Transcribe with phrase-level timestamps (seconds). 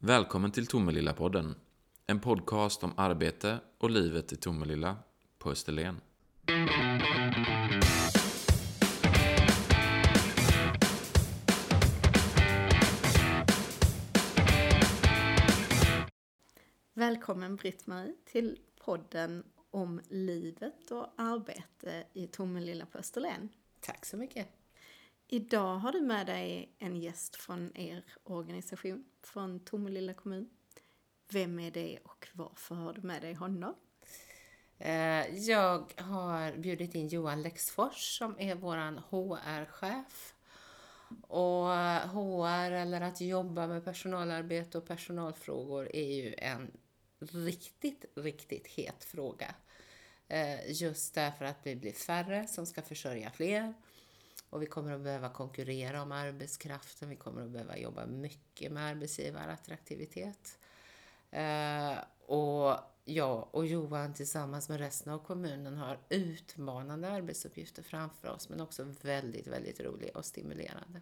[0.00, 1.54] Välkommen till Tomelilla-podden.
[2.06, 4.96] En podcast om arbete och livet i Tomelilla
[5.38, 6.00] på Österlen.
[16.94, 23.48] Välkommen Britt-Marie till podden om livet och arbete i Tomelilla på Österlen.
[23.80, 24.57] Tack så mycket.
[25.30, 30.50] Idag har du med dig en gäst från er organisation, från Tomelilla kommun.
[31.30, 33.74] Vem är det och varför har du med dig honom?
[34.78, 40.34] Eh, jag har bjudit in Johan Lexfors som är våran HR-chef.
[41.22, 46.70] Och eh, HR, eller att jobba med personalarbete och personalfrågor, är ju en
[47.18, 49.54] riktigt, riktigt het fråga.
[50.28, 53.74] Eh, just därför att vi blir färre som ska försörja fler.
[54.50, 57.08] Och vi kommer att behöva konkurrera om arbetskraften.
[57.08, 60.58] Vi kommer att behöva jobba mycket med arbetsgivarattraktivitet.
[61.30, 68.48] Eh, och jag och Johan tillsammans med resten av kommunen har utmanande arbetsuppgifter framför oss
[68.48, 71.00] men också väldigt, väldigt roliga och stimulerande.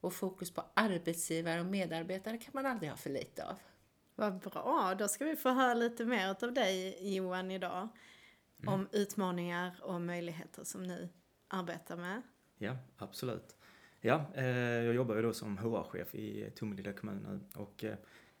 [0.00, 3.58] Och fokus på arbetsgivare och medarbetare kan man aldrig ha för lite av.
[4.14, 7.88] Vad bra, då ska vi få höra lite mer av dig Johan idag.
[8.66, 11.08] Om utmaningar och möjligheter som ni
[11.48, 12.22] arbetar med.
[12.58, 13.56] Ja, absolut.
[14.00, 17.96] Ja, eh, jag jobbar ju då som HR-chef i Tomelilla kommun nu och eh,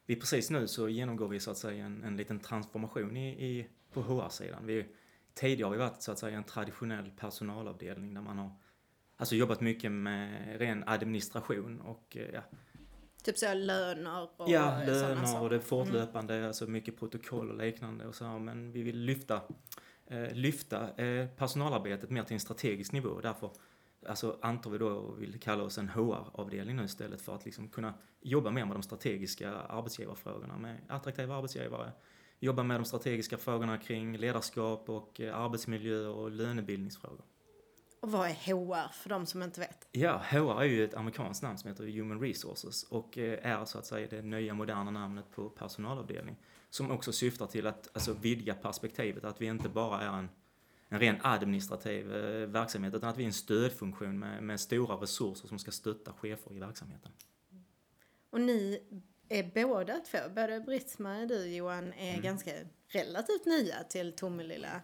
[0.06, 3.68] vi precis nu så genomgår vi så att säga en, en liten transformation i, i,
[3.92, 4.66] på HR-sidan.
[4.66, 4.86] Vi,
[5.34, 8.50] tidigare har vi varit så att säga en traditionell personalavdelning där man har
[9.16, 12.42] alltså jobbat mycket med ren administration och eh, ja,
[13.26, 18.14] Typ så löner och Ja, löner och det fortlöpande, alltså mycket protokoll och liknande och
[18.14, 19.42] så här, men vi vill lyfta,
[20.06, 23.50] eh, lyfta eh, personalarbetet mer till en strategisk nivå därför
[24.08, 27.68] alltså, antar vi då och vill kalla oss en HR-avdelning nu istället för att liksom
[27.68, 31.92] kunna jobba mer med de strategiska arbetsgivarfrågorna med attraktiva arbetsgivare,
[32.38, 37.24] jobba med de strategiska frågorna kring ledarskap och eh, arbetsmiljö och lönebildningsfrågor.
[38.00, 39.88] Och vad är HR för de som inte vet?
[39.92, 43.78] Ja, HR är ju ett amerikanskt namn som heter Human Resources och eh, är så
[43.78, 46.36] att säga det nya moderna namnet på personalavdelning.
[46.70, 50.28] Som också syftar till att alltså, vidga perspektivet, att vi inte bara är en,
[50.88, 55.48] en ren administrativ eh, verksamhet utan att vi är en stödfunktion med, med stora resurser
[55.48, 57.12] som ska stötta chefer i verksamheten.
[58.30, 58.82] Och ni
[59.28, 62.22] är båda två, både Britt-Marie och du Johan, är Mm.
[62.22, 62.50] ganska
[62.88, 64.80] relativt nya till Tomelilla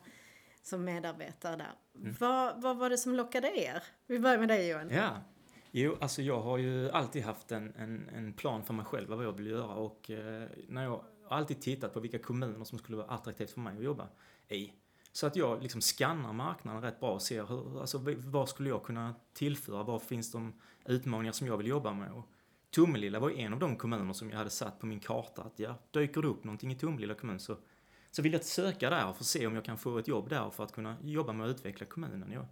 [0.62, 1.75] som medarbetare där.
[2.01, 2.15] Mm.
[2.21, 3.83] Vad, vad var det som lockade er?
[4.07, 4.91] Vi börjar med dig Johan.
[4.91, 5.23] Ja,
[5.71, 9.25] jo, alltså jag har ju alltid haft en, en, en plan för mig själv vad
[9.25, 12.97] jag vill göra och eh, när jag har alltid tittat på vilka kommuner som skulle
[12.97, 14.09] vara attraktivt för mig att jobba
[14.49, 14.73] i.
[15.12, 18.83] Så att jag liksom skannar marknaden rätt bra och ser hur, alltså, vad skulle jag
[18.83, 20.53] kunna tillföra, var finns de
[20.87, 22.12] utmaningar som jag vill jobba med.
[22.12, 22.28] Och
[22.71, 25.59] Tomelilla var ju en av de kommuner som jag hade satt på min karta att
[25.59, 27.56] ja, dyker det upp någonting i Tomelilla kommun så,
[28.11, 30.50] så vill jag söka där och få se om jag kan få ett jobb där
[30.50, 32.33] för att kunna jobba med att utveckla kommunen.
[32.33, 32.47] Jag,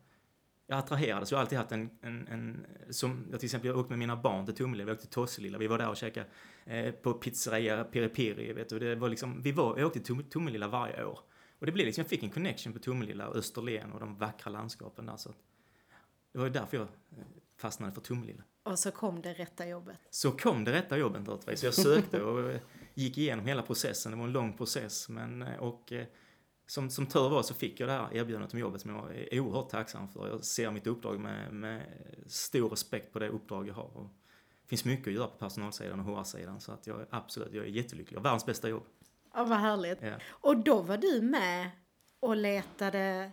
[0.66, 1.30] jag attraherades.
[1.30, 4.16] Jag har alltid haft en, en, en som jag till exempel jag åkte med mina
[4.16, 6.26] barn till Tomelilla, vi åkte till Tosselilla, vi var där och käkade
[6.64, 8.78] eh, på pizzeria Piri Piri, vet du.
[8.78, 11.20] Det var liksom, vi var, jag åkte till Tomelilla varje år.
[11.60, 14.50] Och det blev liksom, jag fick en connection på Tomelilla och Österlen och de vackra
[14.50, 15.36] landskapen där så att,
[16.32, 17.24] det var ju därför jag eh,
[17.56, 18.42] fastnade för Tomelilla.
[18.62, 19.98] Och så kom det rätta jobbet.
[20.10, 21.60] Så kom det rätta jobbet naturligtvis.
[21.60, 22.60] Så jag sökte och eh,
[22.94, 24.12] gick igenom hela processen.
[24.12, 25.08] Det var en lång process.
[25.08, 25.92] Men, eh, och
[26.66, 29.40] som, som tur var så fick jag det här erbjudandet om jobbet som jag är
[29.40, 30.28] oerhört tacksam för.
[30.28, 31.82] Jag ser mitt uppdrag med, med
[32.26, 33.96] stor respekt på det uppdrag jag har.
[33.96, 34.08] Och
[34.62, 36.60] det finns mycket att göra på personalsidan och HR-sidan.
[36.60, 38.16] Så att jag absolut, jag är jättelycklig.
[38.16, 38.86] Jag har världens bästa jobb.
[39.34, 39.98] Ja, vad härligt.
[40.02, 40.12] Ja.
[40.30, 41.70] Och då var du med
[42.20, 43.30] och letade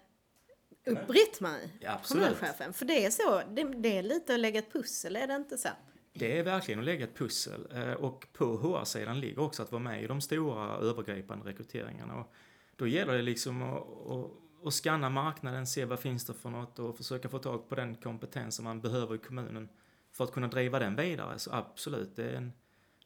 [0.86, 2.24] upp Britt-Marie, Ja, absolut.
[2.24, 2.74] kommunchefen.
[2.74, 5.58] För det är så, det, det är lite att lägga ett pussel, är det inte
[5.58, 5.70] så?
[6.14, 7.68] Det är verkligen att lägga ett pussel.
[7.74, 12.16] Eh, Och på HR-sidan ligger också att vara med i de stora övergripande rekryteringarna.
[12.16, 12.34] Och
[12.76, 14.32] då gäller det liksom att, att,
[14.68, 17.96] att scanna marknaden, se vad finns det för något och försöka få tag på den
[17.96, 19.70] kompetens som man behöver i kommunen
[20.12, 21.40] för att kunna driva den vidare.
[21.40, 22.54] Så absolut, det är, en,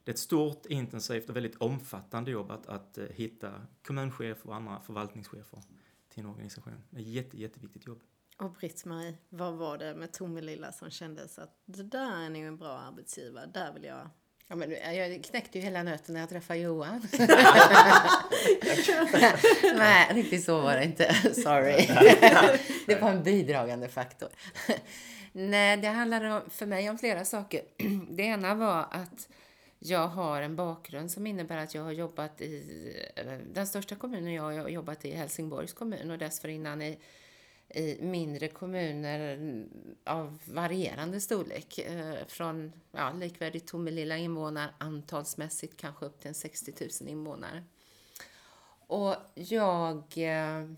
[0.03, 3.51] det är ett stort, intensivt och väldigt omfattande jobb att, att eh, hitta
[3.83, 5.63] kommunchef och andra förvaltningschefer
[6.09, 6.83] till en organisation.
[6.89, 8.01] Det är ett jätte, jätteviktigt jobb.
[8.37, 12.57] Och Britt-Marie, vad var det med Tomelilla som kändes att det där är nog en
[12.57, 14.09] bra arbetsgivare, där vill jag...
[14.47, 17.07] Ja, men jag knäckte ju hela nöten när jag träffade Johan.
[19.75, 21.13] Nej, riktigt så var det inte.
[21.33, 21.87] Sorry.
[22.87, 24.29] det var en bidragande faktor.
[25.31, 27.61] Nej, det handlar om, för mig om flera saker.
[28.09, 29.27] Det ena var att
[29.83, 34.33] jag har en bakgrund som innebär att jag har jobbat i eh, den största kommunen
[34.33, 36.99] jag har jobbat i, Helsingborgs kommun och dessförinnan i
[37.75, 39.39] i mindre kommuner
[40.03, 41.79] av varierande storlek.
[41.79, 47.63] Eh, från ja, likvärdigt Tomelilla invånare antalsmässigt kanske upp till en 60 000 invånare.
[48.87, 50.71] Och jag eh,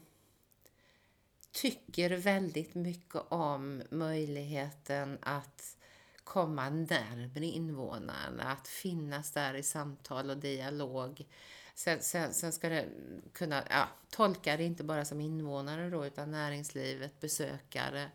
[1.51, 5.77] tycker väldigt mycket om möjligheten att
[6.23, 11.27] komma närmare invånarna, att finnas där i samtal och dialog.
[11.75, 12.85] Sen, sen, sen ska det
[13.33, 18.11] kunna ja, tolka det inte bara som invånare då, utan näringslivet, besökare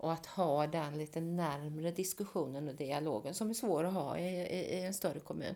[0.00, 4.40] och att ha den lite närmre diskussionen och dialogen som är svår att ha i,
[4.40, 5.54] i, i en större kommun.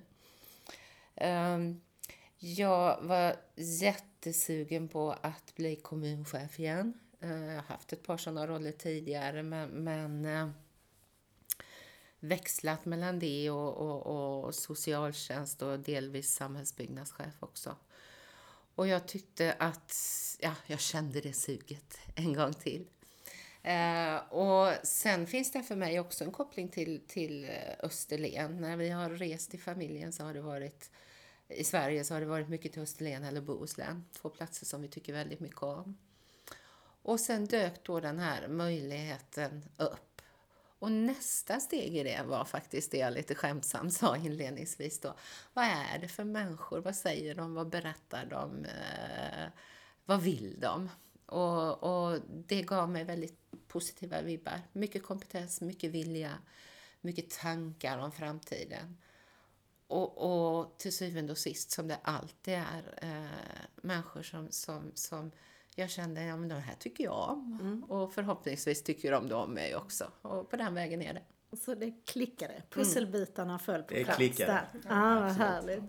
[1.14, 1.80] Um,
[2.38, 6.98] jag var jättesugen på att bli kommunchef igen.
[7.24, 10.48] Uh, jag har haft ett par sådana roller tidigare men, men uh,
[12.24, 17.76] växlat mellan det och, och, och socialtjänst och delvis samhällsbyggnadschef också.
[18.74, 19.94] Och jag tyckte att,
[20.40, 22.86] ja, jag kände det suget en gång till.
[23.62, 27.50] Eh, och sen finns det för mig också en koppling till, till eh,
[27.82, 28.60] Österlen.
[28.60, 30.90] När vi har rest i familjen så har det varit
[31.48, 34.04] i Sverige så har det varit mycket till Österlen eller Bohuslän.
[34.12, 35.98] Två platser som vi tycker väldigt mycket om.
[37.02, 40.13] Och sen dök då den här möjligheten upp
[40.78, 45.14] och nästa steg i det var faktiskt det jag lite skämtsamt sa inledningsvis då.
[45.52, 46.80] Vad är det för människor?
[46.80, 47.54] Vad säger de?
[47.54, 48.64] Vad berättar de?
[48.64, 49.48] Eh,
[50.04, 50.90] vad vill de?
[51.26, 53.38] Och, och, det gav mig väldigt
[53.68, 54.60] positiva vibbar.
[54.72, 56.38] Mycket kompetens, mycket vilja,
[57.00, 58.96] mycket tankar om framtiden.
[59.86, 65.30] Och, och till syvende och sist, som det alltid är, eh, människor som, som, som
[65.74, 67.58] jag kände, ja men det här tycker jag om.
[67.60, 67.84] Mm.
[67.84, 70.10] Och förhoppningsvis tycker de det om mig också.
[70.22, 71.22] Och på den vägen är det.
[71.56, 73.58] Så det klickade, pusselbitarna mm.
[73.58, 74.52] föll på det plats klickade.
[74.52, 74.68] där.
[74.72, 75.84] Ja, ah, vad härligt.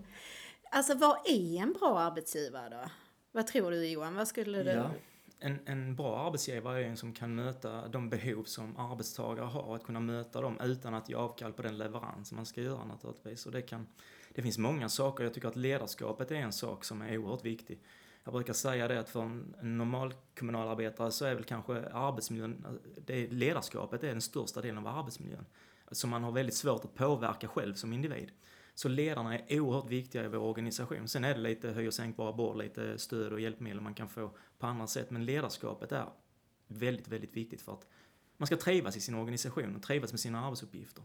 [0.70, 2.90] Alltså vad är en bra arbetsgivare då?
[3.32, 4.14] Vad tror du Johan?
[4.14, 4.70] Vad skulle du...
[4.70, 4.90] Ja.
[5.38, 9.82] En, en bra arbetsgivare är en som kan möta de behov som arbetstagare har, att
[9.82, 13.46] kunna möta dem utan att ge avkall på den leverans man ska göra naturligtvis.
[13.46, 13.86] Och det, kan,
[14.34, 17.80] det finns många saker, jag tycker att ledarskapet är en sak som är oerhört viktig
[18.26, 23.26] jag brukar säga det att för en normal kommunalarbetare så är väl kanske arbetsmiljön, det
[23.26, 25.46] ledarskapet är den största delen av arbetsmiljön.
[25.90, 28.30] Som man har väldigt svårt att påverka själv som individ.
[28.74, 31.08] Så ledarna är oerhört viktiga i vår organisation.
[31.08, 34.30] Sen är det lite höj och sänkbara bord, lite stöd och hjälpmedel man kan få
[34.58, 35.10] på andra sätt.
[35.10, 36.08] Men ledarskapet är
[36.66, 37.86] väldigt, väldigt viktigt för att
[38.36, 41.04] man ska trivas i sin organisation och trivas med sina arbetsuppgifter.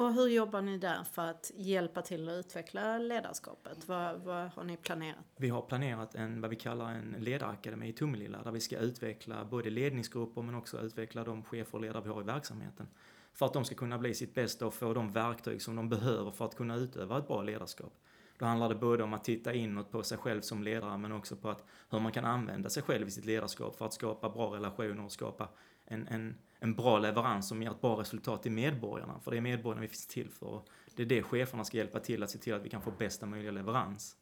[0.00, 3.88] Och hur jobbar ni där för att hjälpa till att utveckla ledarskapet?
[3.88, 5.24] Vad, vad, har ni planerat?
[5.36, 9.44] Vi har planerat en, vad vi kallar en ledarakademi i Tomelilla där vi ska utveckla
[9.44, 12.88] både ledningsgrupper men också utveckla de chefer och ledare vi har i verksamheten.
[13.32, 16.30] För att de ska kunna bli sitt bästa och få de verktyg som de behöver
[16.30, 17.92] för att kunna utöva ett bra ledarskap.
[18.38, 21.36] Då handlar det både om att titta inåt på sig själv som ledare men också
[21.36, 24.54] på att hur man kan använda sig själv i sitt ledarskap för att skapa bra
[24.54, 25.48] relationer och skapa
[25.84, 29.20] en, en en bra leverans som ger ett bra resultat till medborgarna.
[29.20, 30.62] För det är medborgarna vi finns till för.
[30.94, 33.26] Det är det cheferna ska hjälpa till att se till att vi kan få bästa
[33.26, 34.16] möjliga leverans.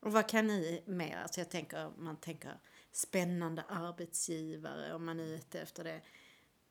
[0.00, 1.16] Och vad kan ni mer?
[1.22, 2.52] Alltså jag tänker, man tänker
[2.92, 6.00] spännande arbetsgivare om man är ute efter det.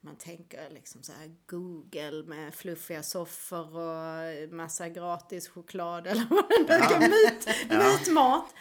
[0.01, 6.49] Man tänker liksom så här Google med fluffiga soffor och massa gratis choklad eller vad
[6.49, 6.99] det nu ja.
[6.99, 8.53] myt, mytmat.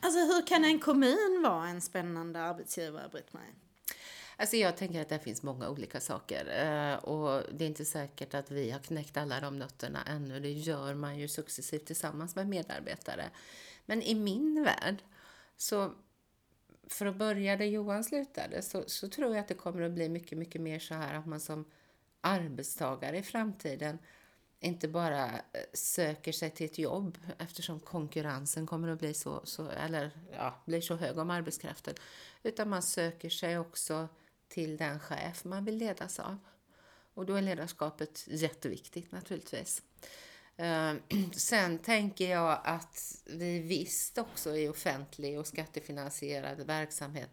[0.00, 3.54] Alltså hur kan en kommun vara en spännande arbetsgivare, Britt-Marie?
[4.36, 8.34] Alltså jag tänker att det finns många olika saker eh, och det är inte säkert
[8.34, 10.40] att vi har knäckt alla de nötterna ännu.
[10.40, 13.30] Det gör man ju successivt tillsammans med medarbetare.
[13.86, 15.02] Men i min värld,
[15.56, 15.92] så
[16.86, 20.08] för att börja där Johan slutade, så, så tror jag att det kommer att bli
[20.08, 21.64] mycket, mycket mer så här att man som
[22.20, 23.98] arbetstagare i framtiden
[24.60, 25.40] inte bara eh,
[25.72, 30.80] söker sig till ett jobb eftersom konkurrensen kommer att bli så, så, eller, ja, blir
[30.80, 31.94] så hög om arbetskraften.
[32.42, 34.08] Utan man söker sig också
[34.48, 36.38] till den chef man vill ledas av.
[37.14, 39.82] Och då är ledarskapet jätteviktigt naturligtvis.
[40.56, 41.00] Ehm,
[41.32, 47.30] sen tänker jag att vi visst också i offentlig och skattefinansierad verksamhet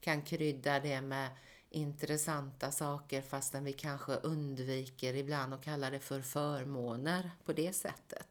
[0.00, 1.28] kan krydda det med
[1.70, 8.26] intressanta saker fastän vi kanske undviker ibland att kalla det för förmåner på det sättet.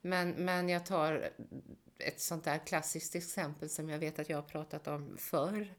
[0.00, 1.30] Men, men jag tar
[1.98, 5.74] ett sånt där klassiskt exempel som jag vet att jag har pratat om förr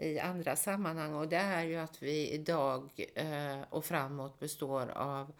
[0.00, 5.32] i andra sammanhang och det är ju att vi idag eh, och framåt består av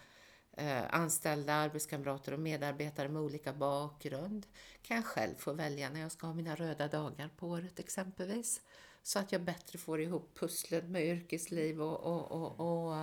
[0.57, 4.47] eh, anställda arbetskamrater och medarbetare med olika bakgrund.
[4.83, 8.61] Kan jag själv få välja när jag ska ha mina röda dagar på året exempelvis.
[9.03, 12.97] Så att jag bättre får ihop pusslet med yrkesliv och, och, och, och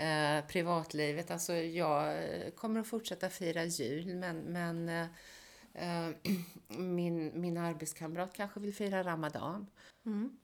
[0.00, 1.30] eh, privatlivet.
[1.30, 5.06] Alltså jag eh, kommer att fortsätta fira jul men, men eh,
[6.68, 9.66] min, min arbetskamrat kanske vill fira Ramadan.
[10.06, 10.36] Mm.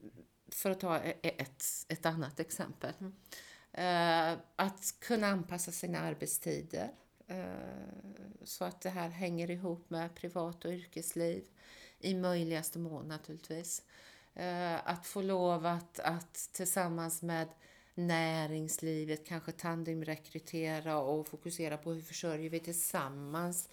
[0.48, 2.94] för att ta e- ett, ett annat exempel.
[3.72, 6.90] Eh, att kunna anpassa sina arbetstider
[7.26, 7.44] eh,
[8.44, 11.44] så att det här hänger ihop med privat och yrkesliv
[11.98, 13.82] i möjligaste mån naturligtvis.
[14.34, 17.48] Eh, att få lov att, att tillsammans med
[17.94, 23.68] näringslivet kanske tandemrekrytera och fokusera på hur försörjer vi tillsammans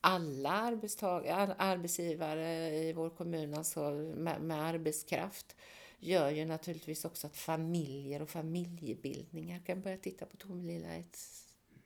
[0.00, 5.56] alla arbetstagare, arbetsgivare i vår kommun alltså med, med arbetskraft
[5.98, 11.18] gör ju naturligtvis också att familjer och familjebildningar kan börja titta på Tomelilla i ett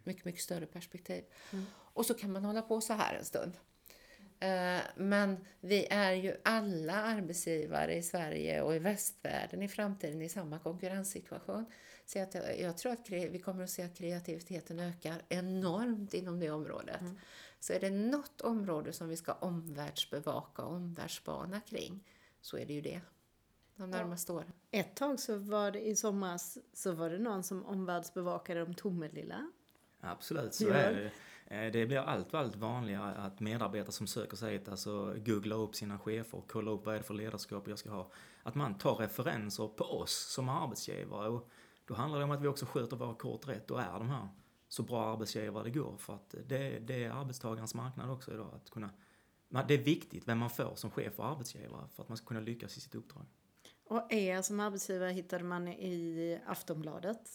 [0.04, 1.24] mycket, mycket större perspektiv.
[1.52, 1.66] Mm.
[1.74, 3.52] Och så kan man hålla på så här en stund.
[4.40, 10.28] Eh, men vi är ju alla arbetsgivare i Sverige och i västvärlden i framtiden i
[10.28, 11.66] samma konkurrenssituation.
[12.06, 12.28] Så jag,
[12.60, 17.00] jag tror att vi kommer att se att kreativiteten ökar enormt inom det området.
[17.00, 17.18] Mm.
[17.62, 22.04] Så är det något område som vi ska omvärldsbevaka och omvärldsspana kring
[22.40, 23.00] så är det ju det
[23.76, 24.52] de närmaste åren.
[24.70, 29.50] Ett tag så var det i somras så var det någon som omvärldsbevakade om Tomelilla.
[30.00, 30.74] Absolut, så ja.
[30.74, 31.10] är det.
[31.56, 35.74] Eh, det blir allt, allt vanligare att medarbetare som söker sig hit, alltså googlar upp
[35.74, 38.10] sina chefer och kollar upp vad är det för ledarskap jag ska ha.
[38.42, 41.28] Att man tar referenser på oss som arbetsgivare.
[41.28, 41.50] Och
[41.86, 44.28] då handlar det om att vi också sköter våra kort rätt och är de här
[44.72, 45.96] så bra arbetsgivare det går.
[45.96, 48.50] För att det, det är arbetstagarens marknad också idag.
[48.54, 48.90] Att kunna,
[49.68, 52.40] det är viktigt vem man får som chef och arbetsgivare för att man ska kunna
[52.40, 53.26] lyckas i sitt uppdrag.
[53.84, 57.30] Och er som arbetsgivare hittade man i Aftonbladet?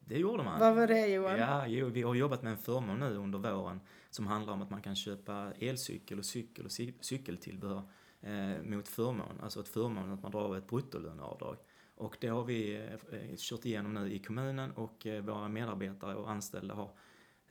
[0.00, 0.60] Det gjorde man.
[0.60, 1.38] Vad var det Johan?
[1.38, 3.80] Ja, jo, vi har jobbat med en förmån nu under våren
[4.10, 7.82] som handlar om att man kan köpa elcykel och cykel och cykeltillbehör
[8.20, 9.40] eh, mot förmån.
[9.42, 11.56] Alltså ett förmån att man drar av ett bruttolöneavdrag.
[11.98, 16.30] Och det har vi eh, kört igenom nu i kommunen och eh, våra medarbetare och
[16.30, 16.90] anställda har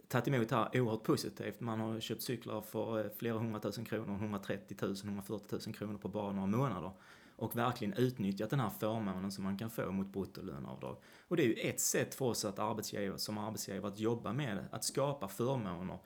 [0.08, 1.60] tagit emot det här oerhört positivt.
[1.60, 6.08] Man har köpt cyklar för eh, flera hundratusen kronor, 130 000, 140 000 kronor på
[6.08, 6.92] bara några månader
[7.36, 10.98] och verkligen utnyttjat den här förmånen som man kan få mot bruttolöneavdrag.
[11.28, 14.66] Och det är ju ett sätt för oss att arbetsgivare, som arbetsgivare att jobba med
[14.72, 15.98] att skapa förmåner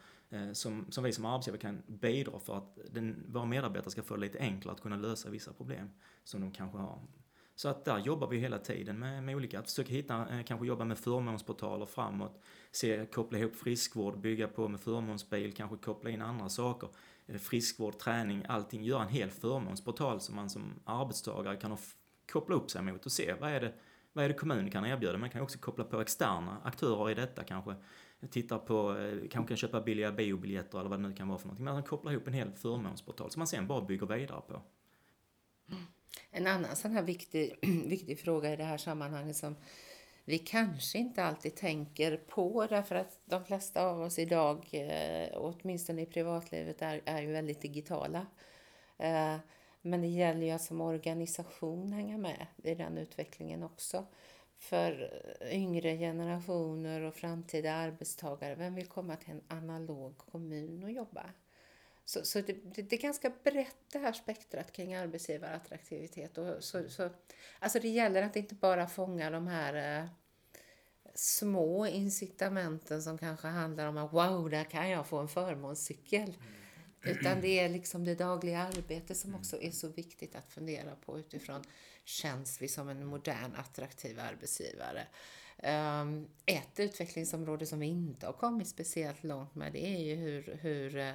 [0.53, 4.21] som, som vi som arbetsgivare kan bidra för att den, våra medarbetare ska få det
[4.21, 5.89] lite enklare att kunna lösa vissa problem
[6.23, 6.99] som de kanske har.
[7.61, 10.67] Så att där jobbar vi hela tiden med, med olika, att försöka hitta, eh, kanske
[10.67, 12.41] jobba med förmånsportaler framåt,
[12.71, 16.89] se, koppla ihop friskvård, bygga på med förmånsbil, kanske koppla in andra saker
[17.27, 21.77] eh, friskvård, träning, allting, göra en hel förmånsportal som man som arbetstagare kan
[22.31, 23.73] koppla upp sig mot och se vad är det,
[24.13, 25.17] vad är det kommunen kan erbjuda.
[25.17, 27.75] Man kan också koppla på externa aktörer i detta kanske.
[28.31, 31.47] Tittar på, eh, kanske kan köpa billiga biobiljetter eller vad det nu kan vara för
[31.47, 31.65] någonting.
[31.65, 34.61] Man kan koppla ihop en hel förmånsportal som man sen bara bygger vidare på.
[36.31, 39.55] En annan sån här viktig, viktig fråga i det här sammanhanget som
[40.25, 46.01] vi kanske inte alltid tänker på därför att de flesta av oss idag, eh, åtminstone
[46.01, 48.25] i privatlivet, är, är ju väldigt digitala.
[48.97, 49.37] Eh,
[49.81, 54.05] men det gäller ju att som organisation hänga med i den utvecklingen också.
[54.57, 55.21] För
[55.51, 61.29] yngre generationer och framtida arbetstagare, vem vill komma till en analog kommun och jobba?
[62.11, 66.37] Så, så det, det, det, är ganska brett det här spektrat kring arbetsgivarattraktivitet.
[66.37, 67.09] Och så, så,
[67.59, 70.09] alltså det gäller att inte bara fånga de här eh,
[71.15, 76.37] små incitamenten som kanske handlar om att wow, där kan jag få en förmånscykel.
[77.03, 77.17] Mm.
[77.17, 81.19] Utan det är liksom det dagliga arbetet som också är så viktigt att fundera på
[81.19, 81.61] utifrån
[82.05, 85.07] känns vi som en modern attraktiv arbetsgivare.
[86.01, 90.57] Um, ett utvecklingsområde som vi inte har kommit speciellt långt med det är ju hur,
[90.61, 91.13] hur eh,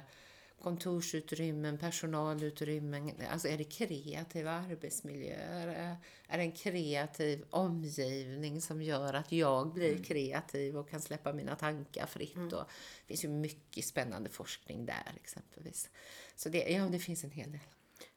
[0.61, 5.97] kontorsutrymmen, personalutrymmen, alltså är det kreativa arbetsmiljöer?
[6.27, 10.03] Är det en kreativ omgivning som gör att jag blir mm.
[10.03, 12.35] kreativ och kan släppa mina tankar fritt?
[12.35, 12.47] Mm.
[12.47, 12.63] Och
[13.01, 15.89] det finns ju mycket spännande forskning där exempelvis.
[16.35, 17.61] Så det, ja, det finns en hel del.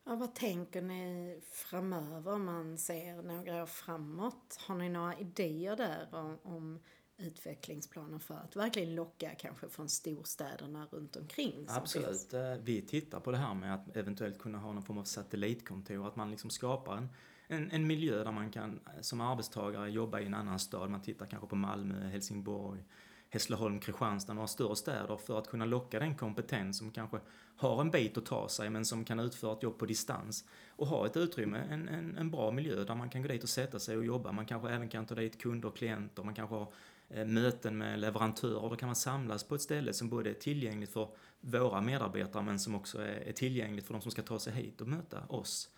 [0.05, 4.59] Ja, vad tänker ni framöver om man ser några år framåt?
[4.67, 6.81] Har ni några idéer där om, om
[7.21, 11.67] utvecklingsplaner för att verkligen locka kanske från storstäderna runt omkring?
[11.69, 12.35] Absolut.
[12.35, 16.07] Eh, vi tittar på det här med att eventuellt kunna ha någon form av satellitkontor,
[16.07, 17.09] att man liksom skapar en,
[17.49, 20.91] en, en miljö där man kan som arbetstagare jobba i en annan stad.
[20.91, 22.85] Man tittar kanske på Malmö, Helsingborg,
[23.31, 27.21] Hässleholm, Kristianstad, några större städer för att kunna locka den kompetens som kanske
[27.57, 30.87] har en bit att ta sig men som kan utföra ett jobb på distans och
[30.87, 33.79] ha ett utrymme, en, en, en bra miljö där man kan gå dit och sätta
[33.79, 34.33] sig och jobba.
[34.33, 37.79] Man kanske även kan ta dit kunder och klienter, man kanske har Eh, Eh, möten
[37.79, 38.69] med leverantörer.
[38.71, 41.09] Då kan man samlas på ett ställe som både är tillgängligt för
[41.41, 44.89] våra medarbetare men som också är tillgängligt för de som ska ta sig hit och
[44.89, 45.71] möta oss.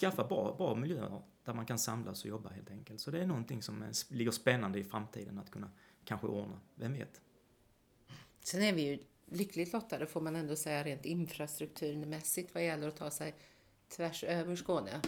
[0.00, 3.00] Skaffa bra, bra miljöer där man kan samlas och jobba helt enkelt.
[3.00, 5.70] Så det är någonting som ligger spännande i framtiden att kunna
[6.04, 7.20] kanske ordna, vem vet?
[8.44, 12.96] Sen är vi ju lyckligt lottade får man ändå säga rent infrastrukturmässigt vad gäller att
[12.96, 13.34] ta sig
[13.88, 15.00] tvärs över Skåne.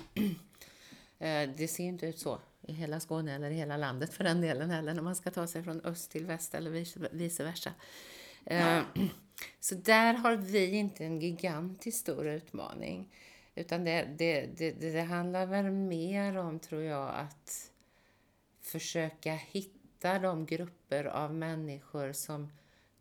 [1.19, 4.41] Eh, det ser inte ut så i hela Skåne eller i hela landet för den
[4.41, 6.71] delen heller när man ska ta sig från öst till väst eller
[7.17, 7.73] vice versa.
[8.45, 8.83] Eh,
[9.61, 13.15] så där har vi inte en gigantiskt stor utmaning.
[13.55, 17.71] Utan det, det, det, det handlar väl mer om, tror jag, att
[18.61, 22.49] försöka hitta de grupper av människor som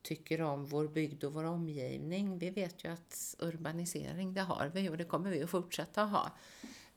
[0.01, 2.39] tycker om vår bygd och vår omgivning.
[2.39, 6.31] Vi vet ju att urbanisering, det har vi och det kommer vi att fortsätta ha.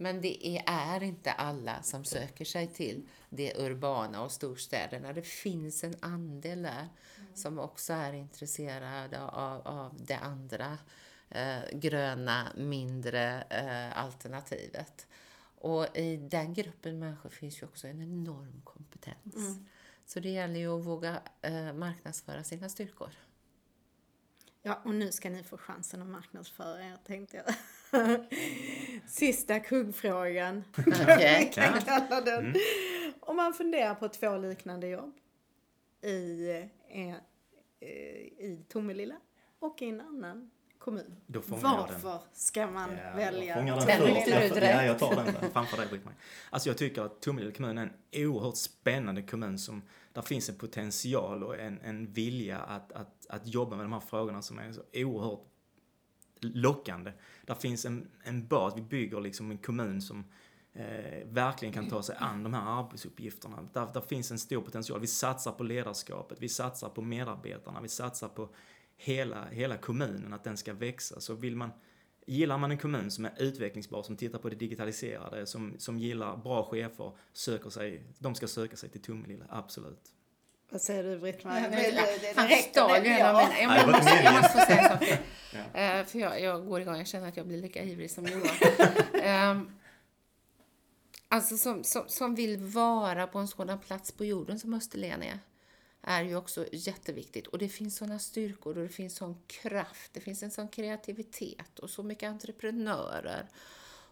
[0.01, 5.13] Men det är inte alla som söker sig till det urbana och storstäderna.
[5.13, 6.89] Det finns en andel där
[7.35, 10.79] som också är intresserade av, av det andra
[11.29, 15.07] eh, gröna, mindre eh, alternativet.
[15.59, 19.37] Och i den gruppen människor finns ju också en enorm kompetens.
[19.37, 19.67] Mm.
[20.07, 23.11] Så det gäller ju att våga eh, marknadsföra sina styrkor.
[24.63, 27.55] Ja, och nu ska ni få chansen att marknadsföra er, tänkte jag.
[29.07, 30.65] Sista kuggfrågan.
[30.77, 31.53] Okay.
[32.39, 32.55] mm.
[33.21, 35.15] Om man funderar på två liknande jobb
[36.03, 36.51] i,
[36.89, 37.17] eh,
[38.39, 39.17] i Tomelilla
[39.59, 40.51] och i en annan
[40.81, 41.17] kommun.
[41.27, 44.71] Varför ska man ja, välja Tomelilla?
[44.71, 46.19] Ja, jag tar den framför dig Britt-Marie.
[46.51, 49.83] Alltså jag tycker att Tomelilla kommun är en oerhört spännande kommun som
[50.13, 54.01] där finns en potential och en, en vilja att, att, att jobba med de här
[54.01, 55.41] frågorna som är så oerhört
[56.41, 57.13] lockande.
[57.47, 60.25] Där finns en, en bas, vi bygger liksom en kommun som
[60.73, 63.69] eh, verkligen kan ta sig an de här arbetsuppgifterna.
[63.73, 65.01] Där, där finns en stor potential.
[65.01, 68.49] Vi satsar på ledarskapet, vi satsar på medarbetarna, vi satsar på
[69.01, 71.21] hela, hela kommunen, att den ska växa.
[71.21, 71.71] Så vill man,
[72.27, 76.37] gillar man en kommun som är utvecklingsbar, som tittar på det digitaliserade, som, som gillar
[76.37, 80.15] bra chefer, söker sig, de ska söka sig till Tomelilla, absolut.
[80.71, 82.35] Vad säger du Britt-Marie?
[82.37, 83.77] Han stal ju en av mina...
[83.77, 85.21] Jag måste, jag måste få säga saker.
[85.75, 86.01] ja.
[86.01, 89.57] uh, för jag, jag går igång, jag känner att jag blir lika ivrig som Johan.
[89.57, 89.71] um,
[91.29, 95.39] alltså som, som, som vill vara på en sådan plats på jorden som Österlen är
[96.03, 97.47] är ju också jätteviktigt.
[97.47, 101.79] Och det finns sådana styrkor och det finns sån kraft, det finns en sån kreativitet
[101.79, 103.49] och så mycket entreprenörer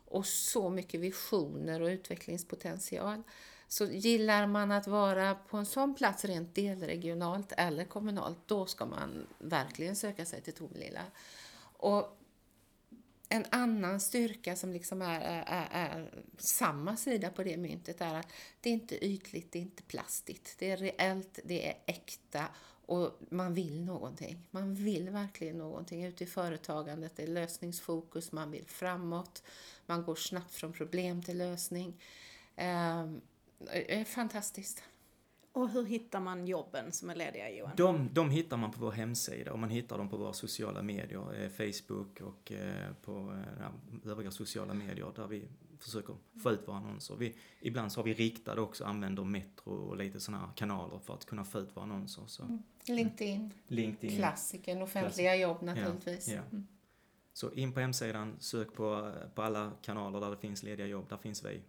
[0.05, 3.23] och så mycket visioner och utvecklingspotential.
[3.69, 8.87] Så gillar man att vara på en sån plats rent delregionalt eller kommunalt, då ska
[8.87, 11.05] man verkligen söka sig till Tomelilla.
[11.61, 12.18] Och
[13.29, 18.33] en annan styrka som liksom är, är, är, samma sida på det myntet är att
[18.61, 20.55] det är inte ytligt, det är inte plastigt.
[20.59, 22.49] Det är reellt, det är äkta
[22.87, 24.43] och man vill någonting.
[24.51, 27.17] Man vill verkligen någonting ute i företagandet.
[27.17, 29.43] Det är lösningsfokus, man vill framåt.
[29.87, 32.01] Man går snabbt från problem till lösning.
[32.57, 33.21] Ehm,
[33.59, 34.83] det är fantastiskt.
[35.53, 37.73] Och hur hittar man jobben som är lediga Johan?
[37.77, 41.43] De, de hittar man på vår hemsida och man hittar dem på våra sociala medier,
[41.43, 43.63] eh, Facebook och eh, på eh,
[44.05, 47.17] ja, övriga sociala medier där vi försöker få ut våra annonser.
[47.17, 51.15] Vi, ibland så har vi riktade också, använder Metro och lite sådana här kanaler för
[51.15, 52.23] att kunna få ut våra annonser.
[52.27, 52.43] Så.
[52.43, 52.63] Mm.
[52.87, 53.53] LinkedIn.
[53.67, 54.17] LinkedIn.
[54.17, 55.43] Klassikern, offentliga Klassik.
[55.43, 56.29] jobb naturligtvis.
[56.29, 56.43] Ja, ja.
[56.53, 56.67] Mm.
[57.33, 61.17] Så in på hemsidan, sök på, på alla kanaler där det finns lediga jobb, där
[61.17, 61.63] finns vi.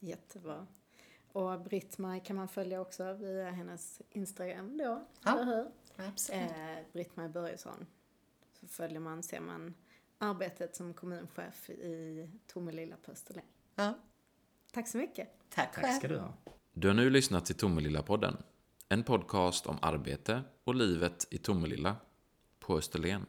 [0.00, 0.66] Jättebra.
[1.32, 5.32] Och Britt-Maj kan man följa också via hennes Instagram då, ja.
[5.32, 5.70] eller hur?
[6.06, 6.42] Absolut.
[6.42, 7.86] Eh, Britt-Maj Börjesson.
[8.60, 9.74] Så följer man, ser man
[10.18, 13.44] arbetet som kommunchef i Tomelilla på Österlen.
[13.74, 13.94] Ja.
[14.72, 15.28] Tack så mycket.
[15.48, 16.34] Tack Tack ska du ha.
[16.72, 18.36] Du har nu lyssnat till Tomelilla-podden.
[18.88, 21.96] En podcast om arbete och livet i Tomelilla
[22.58, 23.26] på Österlen.